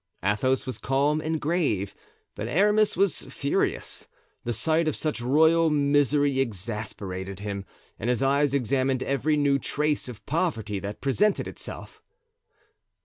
Athos 0.23 0.65
was 0.65 0.79
calm 0.79 1.21
and 1.21 1.39
grave, 1.39 1.93
but 2.33 2.47
Aramis 2.47 2.97
was 2.97 3.21
furious; 3.31 4.07
the 4.43 4.51
sight 4.51 4.87
of 4.87 4.95
such 4.95 5.21
royal 5.21 5.69
misery 5.69 6.39
exasperated 6.39 7.41
him 7.41 7.65
and 7.99 8.09
his 8.09 8.23
eyes 8.23 8.55
examined 8.55 9.03
every 9.03 9.37
new 9.37 9.59
trace 9.59 10.09
of 10.09 10.25
poverty 10.25 10.79
that 10.79 11.01
presented 11.01 11.47
itself. 11.47 12.01